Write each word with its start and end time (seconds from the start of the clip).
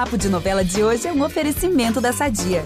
Papo 0.00 0.16
de 0.16 0.30
Novela 0.30 0.64
de 0.64 0.82
hoje 0.82 1.06
é 1.06 1.12
um 1.12 1.22
oferecimento 1.22 2.00
da 2.00 2.10
Sadia. 2.10 2.64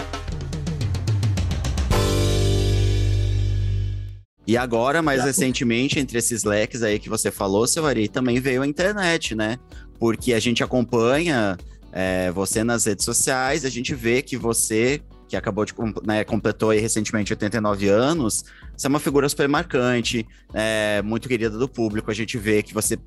E 4.47 4.57
agora, 4.57 5.03
mais 5.03 5.25
recentemente, 5.25 5.99
entre 5.99 6.17
esses 6.17 6.45
leques 6.45 6.85
aí 6.85 7.01
que 7.01 7.09
você 7.09 7.33
falou, 7.33 7.67
seu 7.67 7.85
Ari, 7.87 8.07
também 8.07 8.39
veio 8.39 8.63
a 8.63 8.67
internet, 8.69 9.35
né? 9.35 9.59
Porque 9.99 10.33
a 10.33 10.39
gente 10.39 10.63
acompanha 10.63 11.57
é, 11.91 12.31
você 12.31 12.63
nas 12.63 12.85
redes 12.85 13.05
sociais, 13.05 13.65
a 13.65 13.69
gente 13.69 13.97
vê 13.97 14.23
que 14.23 14.37
você, 14.37 15.03
que 15.35 15.39
acabou 15.39 15.65
de, 15.65 15.75
né, 16.05 16.23
completou 16.25 16.71
recentemente 16.71 17.33
89 17.33 17.89
anos, 17.89 18.45
você 18.77 18.87
é 18.87 18.89
uma 18.89 19.01
figura 19.01 19.29
super 19.29 19.49
marcante, 19.49 20.27
é, 20.53 21.03
muito 21.03 21.29
querida 21.29 21.59
do 21.59 21.69
público, 21.69 22.11
a 22.11 22.15
gente 22.15 22.39
vê 22.39 22.63
que 22.63 22.73
você 22.73 22.99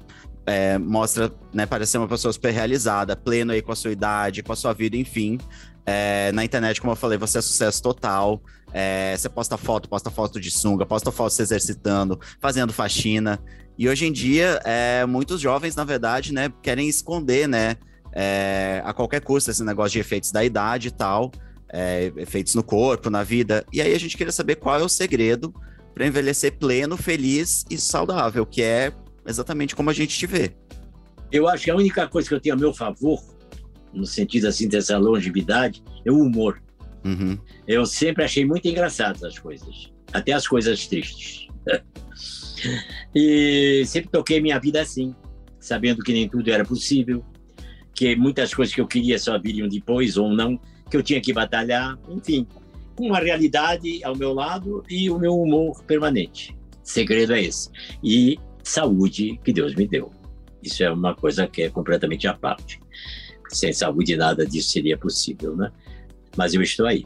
é, 0.45 0.77
mostra, 0.77 1.31
né, 1.53 1.65
parece 1.65 1.93
ser 1.93 1.97
uma 1.97 2.07
pessoa 2.07 2.31
super 2.33 2.51
realizada, 2.51 3.15
pleno 3.15 3.51
aí 3.51 3.61
com 3.61 3.71
a 3.71 3.75
sua 3.75 3.91
idade, 3.91 4.43
com 4.43 4.51
a 4.51 4.55
sua 4.55 4.73
vida, 4.73 4.97
enfim. 4.97 5.37
É, 5.85 6.31
na 6.33 6.43
internet, 6.43 6.81
como 6.81 6.91
eu 6.91 6.97
falei, 6.97 7.17
você 7.17 7.37
é 7.37 7.41
sucesso 7.41 7.81
total. 7.81 8.41
É, 8.73 9.15
você 9.17 9.29
posta 9.29 9.57
foto, 9.57 9.87
posta 9.87 10.11
foto 10.11 10.39
de 10.39 10.51
sunga, 10.51 10.85
posta 10.85 11.11
foto 11.11 11.31
se 11.31 11.41
exercitando, 11.41 12.19
fazendo 12.41 12.73
faxina. 12.73 13.39
E 13.77 13.87
hoje 13.87 14.05
em 14.05 14.11
dia, 14.11 14.59
é, 14.65 15.05
muitos 15.05 15.39
jovens, 15.39 15.75
na 15.75 15.85
verdade, 15.85 16.33
né, 16.33 16.51
querem 16.61 16.89
esconder, 16.89 17.47
né, 17.47 17.77
é, 18.11 18.81
a 18.83 18.93
qualquer 18.93 19.21
custo 19.21 19.51
esse 19.51 19.63
negócio 19.63 19.91
de 19.91 19.99
efeitos 19.99 20.31
da 20.31 20.43
idade 20.43 20.87
e 20.87 20.91
tal, 20.91 21.31
é, 21.71 22.11
efeitos 22.17 22.55
no 22.55 22.63
corpo, 22.63 23.09
na 23.09 23.23
vida. 23.23 23.65
E 23.71 23.81
aí 23.81 23.93
a 23.93 23.99
gente 23.99 24.17
queria 24.17 24.31
saber 24.31 24.55
qual 24.55 24.79
é 24.79 24.83
o 24.83 24.89
segredo 24.89 25.53
para 25.93 26.05
envelhecer 26.05 26.57
pleno, 26.57 26.95
feliz 26.95 27.65
e 27.69 27.77
saudável, 27.77 28.45
que 28.45 28.61
é 28.61 28.91
exatamente 29.25 29.75
como 29.75 29.89
a 29.89 29.93
gente 29.93 30.17
te 30.17 30.27
vê. 30.27 30.55
Eu 31.31 31.47
acho 31.47 31.65
que 31.65 31.71
a 31.71 31.75
única 31.75 32.07
coisa 32.07 32.27
que 32.27 32.35
eu 32.35 32.39
tenho 32.39 32.55
a 32.55 32.57
meu 32.57 32.73
favor, 32.73 33.19
no 33.93 34.05
sentido 34.05 34.47
assim 34.47 34.67
dessa 34.67 34.97
longevidade, 34.97 35.83
é 36.05 36.11
o 36.11 36.19
humor. 36.19 36.61
Uhum. 37.03 37.37
Eu 37.67 37.85
sempre 37.85 38.23
achei 38.23 38.45
muito 38.45 38.67
engraçadas 38.67 39.23
as 39.23 39.37
coisas, 39.37 39.91
até 40.13 40.33
as 40.33 40.47
coisas 40.47 40.87
tristes. 40.87 41.47
e 43.13 43.83
sempre 43.85 44.09
toquei 44.09 44.39
minha 44.39 44.59
vida 44.59 44.81
assim, 44.81 45.13
sabendo 45.59 46.03
que 46.03 46.13
nem 46.13 46.29
tudo 46.29 46.49
era 46.49 46.63
possível, 46.63 47.25
que 47.93 48.15
muitas 48.15 48.53
coisas 48.53 48.73
que 48.73 48.79
eu 48.79 48.87
queria 48.87 49.17
só 49.19 49.37
viriam 49.39 49.67
depois 49.67 50.17
ou 50.17 50.29
não, 50.29 50.59
que 50.89 50.97
eu 50.97 51.03
tinha 51.03 51.21
que 51.21 51.33
batalhar, 51.33 51.97
enfim, 52.09 52.47
com 52.95 53.07
uma 53.07 53.19
realidade 53.19 54.03
ao 54.03 54.15
meu 54.15 54.33
lado 54.33 54.83
e 54.89 55.09
o 55.09 55.19
meu 55.19 55.35
humor 55.39 55.83
permanente. 55.83 56.55
O 56.83 56.89
segredo 56.89 57.33
é 57.33 57.41
esse. 57.43 57.69
E 58.03 58.37
saúde 58.63 59.39
que 59.43 59.53
Deus 59.53 59.75
me 59.75 59.87
deu. 59.87 60.11
Isso 60.61 60.83
é 60.83 60.91
uma 60.91 61.15
coisa 61.15 61.47
que 61.47 61.63
é 61.63 61.69
completamente 61.69 62.27
à 62.27 62.33
parte. 62.33 62.79
Sem 63.49 63.71
saúde 63.71 64.15
nada 64.17 64.45
disso 64.45 64.69
seria 64.69 64.97
possível, 64.97 65.55
né? 65.55 65.71
mas 66.37 66.53
eu 66.53 66.61
estou 66.61 66.85
aí. 66.85 67.05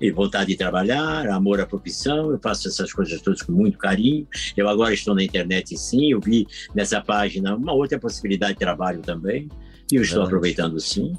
E 0.00 0.10
vontade 0.10 0.48
de 0.50 0.56
trabalhar, 0.56 1.28
amor 1.28 1.60
à 1.60 1.66
profissão, 1.66 2.30
eu 2.30 2.38
faço 2.38 2.68
essas 2.68 2.92
coisas 2.92 3.20
todas 3.22 3.42
com 3.42 3.52
muito 3.52 3.78
carinho. 3.78 4.26
Eu 4.56 4.68
agora 4.68 4.92
estou 4.92 5.14
na 5.14 5.22
internet, 5.22 5.76
sim, 5.76 6.12
eu 6.12 6.20
vi 6.20 6.46
nessa 6.74 7.00
página 7.00 7.56
uma 7.56 7.72
outra 7.72 7.98
possibilidade 7.98 8.54
de 8.54 8.58
trabalho 8.58 9.00
também, 9.00 9.48
e 9.90 9.96
eu 9.96 10.02
estou 10.02 10.22
aproveitando, 10.22 10.78
sim, 10.78 11.14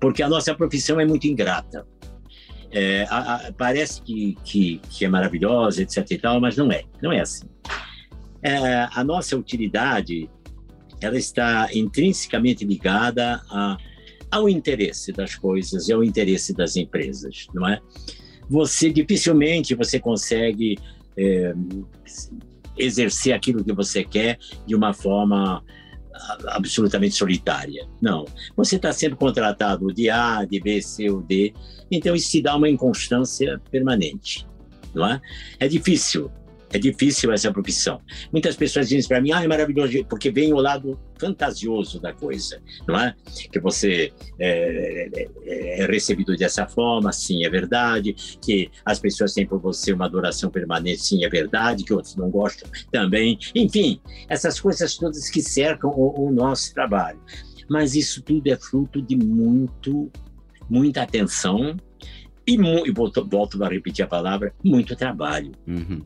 porque 0.00 0.22
a 0.22 0.28
nossa 0.28 0.54
profissão 0.54 1.00
é 1.00 1.04
muito 1.04 1.26
ingrata. 1.26 1.86
É, 2.70 3.06
a, 3.08 3.34
a, 3.34 3.52
parece 3.52 4.02
que, 4.02 4.36
que, 4.44 4.80
que, 4.90 5.04
é 5.04 5.08
maravilhosa, 5.08 5.82
etc 5.82 6.10
e 6.10 6.18
tal, 6.18 6.40
mas 6.40 6.56
não 6.56 6.70
é, 6.70 6.84
não 7.02 7.12
é 7.12 7.20
assim. 7.20 7.46
É, 8.42 8.88
a 8.92 9.02
nossa 9.04 9.36
utilidade, 9.36 10.28
ela 11.00 11.16
está 11.16 11.68
intrinsecamente 11.72 12.64
ligada 12.64 13.40
a 13.50 13.76
ao 14.30 14.48
interesse 14.48 15.12
das 15.12 15.34
coisas 15.36 15.88
e 15.88 15.92
ao 15.92 16.02
interesse 16.02 16.52
das 16.52 16.76
empresas, 16.76 17.46
não 17.54 17.66
é? 17.66 17.80
Você 18.48 18.90
dificilmente 18.90 19.74
você 19.74 19.98
consegue 19.98 20.76
é, 21.16 21.54
exercer 22.76 23.32
aquilo 23.32 23.64
que 23.64 23.72
você 23.72 24.04
quer 24.04 24.38
de 24.66 24.74
uma 24.74 24.92
forma 24.92 25.62
absolutamente 26.48 27.14
solitária. 27.14 27.86
Não. 28.00 28.24
Você 28.56 28.76
está 28.76 28.92
sempre 28.92 29.18
contratado 29.18 29.92
de 29.92 30.08
A, 30.10 30.44
de 30.44 30.60
B, 30.60 30.80
C 30.82 31.10
ou 31.10 31.22
D. 31.22 31.52
Então 31.90 32.14
isso 32.14 32.30
te 32.30 32.42
dá 32.42 32.56
uma 32.56 32.68
inconstância 32.68 33.60
permanente, 33.70 34.46
não 34.94 35.06
é? 35.06 35.20
É 35.60 35.68
difícil 35.68 36.30
é 36.72 36.78
difícil 36.78 37.32
essa 37.32 37.52
profissão. 37.52 38.00
Muitas 38.32 38.56
pessoas 38.56 38.88
dizem 38.88 39.08
para 39.08 39.20
mim, 39.20 39.32
ah, 39.32 39.42
é 39.42 39.48
maravilhoso, 39.48 40.04
porque 40.04 40.30
vem 40.30 40.52
o 40.52 40.56
lado 40.56 40.98
fantasioso 41.18 42.00
da 42.00 42.12
coisa, 42.12 42.60
não 42.86 42.98
é? 42.98 43.14
Que 43.50 43.58
você 43.60 44.12
é, 44.38 45.08
é, 45.14 45.82
é, 45.82 45.86
recebido 45.86 46.36
dessa 46.36 46.66
forma, 46.66 47.12
sim, 47.12 47.44
é 47.44 47.50
verdade. 47.50 48.14
Que 48.40 48.70
as 48.84 48.98
pessoas 48.98 49.32
têm 49.32 49.46
por 49.46 49.60
você 49.60 49.92
uma 49.92 50.06
adoração 50.06 50.50
permanente, 50.50 51.02
sim, 51.02 51.24
é 51.24 51.28
verdade. 51.28 51.84
Que 51.84 51.92
outros 51.92 52.16
não 52.16 52.30
gostam 52.30 52.68
também. 52.90 53.38
Enfim, 53.54 54.00
essas 54.28 54.60
coisas 54.60 54.96
todas 54.96 55.30
que 55.30 55.42
cercam 55.42 55.90
o, 55.90 56.28
o 56.28 56.32
nosso 56.32 56.74
trabalho. 56.74 57.20
Mas 57.68 57.94
isso 57.94 58.22
tudo 58.22 58.46
é 58.46 58.56
fruto 58.56 59.02
de 59.02 59.16
muito, 59.16 60.10
muita 60.68 61.02
atenção 61.02 61.76
e, 62.46 62.54
e 62.54 62.90
volto, 62.92 63.26
volto 63.26 63.62
a 63.64 63.68
repetir 63.68 64.04
a 64.04 64.08
palavra, 64.08 64.54
muito 64.62 64.94
trabalho. 64.94 65.50
Uhum. 65.66 66.02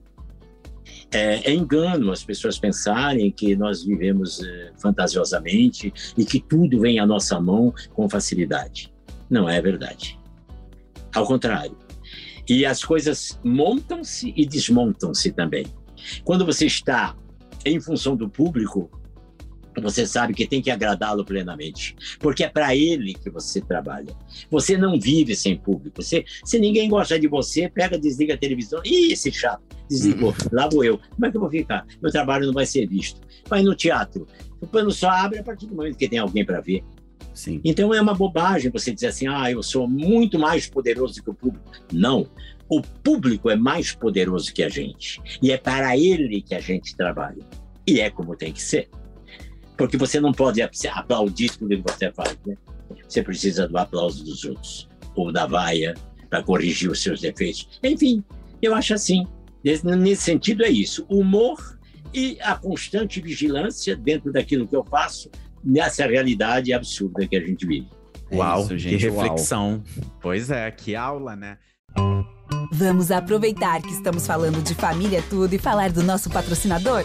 É, 1.12 1.50
é, 1.50 1.54
engano 1.54 2.12
as 2.12 2.22
pessoas 2.22 2.58
pensarem 2.58 3.30
que 3.32 3.56
nós 3.56 3.82
vivemos 3.84 4.42
é, 4.44 4.72
fantasiosamente 4.78 5.92
e 6.16 6.24
que 6.24 6.38
tudo 6.40 6.80
vem 6.80 7.00
à 7.00 7.06
nossa 7.06 7.40
mão 7.40 7.74
com 7.92 8.08
facilidade. 8.08 8.92
Não 9.28 9.48
é 9.48 9.60
verdade. 9.60 10.18
Ao 11.14 11.26
contrário. 11.26 11.76
E 12.48 12.64
as 12.64 12.84
coisas 12.84 13.38
montam-se 13.44 14.32
e 14.36 14.46
desmontam-se 14.46 15.32
também. 15.32 15.66
Quando 16.24 16.44
você 16.46 16.66
está 16.66 17.16
em 17.64 17.80
função 17.80 18.16
do 18.16 18.28
público, 18.28 18.90
você 19.80 20.06
sabe 20.06 20.34
que 20.34 20.46
tem 20.46 20.60
que 20.60 20.70
agradá-lo 20.70 21.24
plenamente, 21.24 21.96
porque 22.18 22.44
é 22.44 22.48
para 22.48 22.74
ele 22.74 23.14
que 23.14 23.30
você 23.30 23.60
trabalha. 23.60 24.14
Você 24.50 24.76
não 24.76 24.98
vive 24.98 25.34
sem 25.34 25.56
público. 25.56 26.02
Você, 26.02 26.24
se 26.44 26.58
ninguém 26.58 26.88
gosta 26.88 27.18
de 27.18 27.28
você, 27.28 27.68
pega, 27.68 27.98
desliga 27.98 28.34
a 28.34 28.38
televisão. 28.38 28.80
Ih, 28.84 29.12
esse 29.12 29.32
chato, 29.32 29.62
desligou. 29.88 30.30
Uhum. 30.30 30.48
Lá 30.52 30.68
vou 30.68 30.84
eu. 30.84 30.98
Como 30.98 31.26
é 31.26 31.30
que 31.30 31.36
eu 31.36 31.40
vou 31.40 31.50
ficar? 31.50 31.86
Meu 32.02 32.10
trabalho 32.10 32.46
não 32.46 32.52
vai 32.52 32.66
ser 32.66 32.86
visto. 32.86 33.20
Vai 33.48 33.62
no 33.62 33.74
teatro. 33.74 34.26
O 34.60 34.66
pano 34.66 34.90
só 34.90 35.08
abre 35.08 35.38
a 35.38 35.42
partir 35.42 35.66
do 35.66 35.74
momento 35.74 35.96
que 35.96 36.08
tem 36.08 36.18
alguém 36.18 36.44
para 36.44 36.60
ver. 36.60 36.84
Sim. 37.32 37.60
Então 37.64 37.94
é 37.94 38.00
uma 38.00 38.14
bobagem 38.14 38.70
você 38.70 38.92
dizer 38.92 39.08
assim, 39.08 39.26
ah, 39.26 39.50
eu 39.50 39.62
sou 39.62 39.88
muito 39.88 40.38
mais 40.38 40.68
poderoso 40.68 41.22
que 41.22 41.30
o 41.30 41.34
público. 41.34 41.70
Não. 41.92 42.28
O 42.68 42.82
público 42.82 43.50
é 43.50 43.56
mais 43.56 43.92
poderoso 43.92 44.52
que 44.52 44.62
a 44.62 44.68
gente. 44.68 45.20
E 45.42 45.50
é 45.50 45.56
para 45.56 45.96
ele 45.96 46.42
que 46.42 46.54
a 46.54 46.60
gente 46.60 46.94
trabalha. 46.96 47.42
E 47.86 48.00
é 48.00 48.10
como 48.10 48.36
tem 48.36 48.52
que 48.52 48.62
ser. 48.62 48.88
Porque 49.80 49.96
você 49.96 50.20
não 50.20 50.32
pode 50.32 50.60
aplaudir 50.62 51.50
tudo 51.56 51.76
que 51.76 51.82
você 51.82 52.12
faz, 52.12 52.36
né? 52.46 52.54
Você 53.08 53.22
precisa 53.22 53.66
do 53.66 53.76
aplauso 53.76 54.24
dos 54.24 54.44
outros, 54.44 54.88
ou 55.14 55.32
da 55.32 55.46
vaia, 55.46 55.94
para 56.28 56.42
corrigir 56.42 56.90
os 56.90 57.02
seus 57.02 57.20
defeitos. 57.20 57.68
Enfim, 57.82 58.22
eu 58.62 58.74
acho 58.74 58.94
assim. 58.94 59.26
Nesse 59.62 60.22
sentido, 60.22 60.64
é 60.64 60.70
isso. 60.70 61.04
Humor 61.08 61.78
e 62.14 62.38
a 62.40 62.56
constante 62.56 63.20
vigilância 63.20 63.96
dentro 63.96 64.32
daquilo 64.32 64.66
que 64.66 64.74
eu 64.74 64.84
faço, 64.84 65.30
nessa 65.62 66.06
realidade 66.06 66.72
absurda 66.72 67.26
que 67.26 67.36
a 67.36 67.40
gente 67.40 67.66
vive. 67.66 67.88
É 68.30 68.36
Uau, 68.36 68.62
isso, 68.62 68.78
gente, 68.78 68.96
que 68.96 69.08
reflexão. 69.08 69.82
Uau. 69.98 70.06
Pois 70.20 70.50
é, 70.50 70.70
que 70.70 70.94
aula, 70.94 71.34
né? 71.36 71.58
Vamos 72.72 73.10
aproveitar 73.10 73.82
que 73.82 73.90
estamos 73.90 74.26
falando 74.26 74.62
de 74.62 74.74
família 74.74 75.22
tudo 75.28 75.52
e 75.52 75.58
falar 75.58 75.90
do 75.90 76.02
nosso 76.02 76.30
patrocinador? 76.30 77.04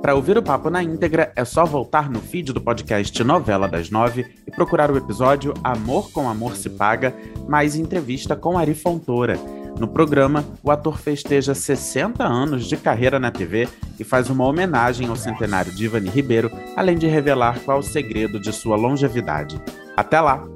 Para 0.00 0.14
ouvir 0.14 0.38
o 0.38 0.42
papo 0.42 0.70
na 0.70 0.82
íntegra, 0.82 1.32
é 1.34 1.44
só 1.44 1.64
voltar 1.64 2.08
no 2.08 2.20
feed 2.20 2.52
do 2.52 2.60
podcast 2.60 3.22
Novela 3.24 3.66
das 3.66 3.90
Nove 3.90 4.26
e 4.46 4.50
procurar 4.50 4.90
o 4.90 4.96
episódio 4.96 5.52
Amor 5.62 6.12
com 6.12 6.28
Amor 6.28 6.54
se 6.56 6.70
Paga, 6.70 7.14
mais 7.48 7.74
entrevista 7.74 8.36
com 8.36 8.56
Ari 8.56 8.74
Fontoura. 8.74 9.36
No 9.78 9.88
programa, 9.88 10.44
o 10.62 10.70
ator 10.70 10.98
festeja 10.98 11.54
60 11.54 12.24
anos 12.24 12.66
de 12.66 12.76
carreira 12.76 13.18
na 13.18 13.30
TV 13.30 13.68
e 13.98 14.04
faz 14.04 14.30
uma 14.30 14.44
homenagem 14.44 15.08
ao 15.08 15.16
centenário 15.16 15.74
de 15.74 15.84
Ivani 15.84 16.08
Ribeiro, 16.08 16.50
além 16.76 16.96
de 16.96 17.06
revelar 17.06 17.60
qual 17.60 17.80
o 17.80 17.82
segredo 17.82 18.40
de 18.40 18.52
sua 18.52 18.76
longevidade. 18.76 19.60
Até 19.96 20.20
lá! 20.20 20.46